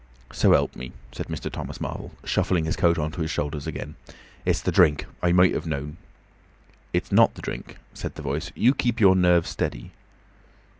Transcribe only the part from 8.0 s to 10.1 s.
the Voice. "You keep your nerves steady."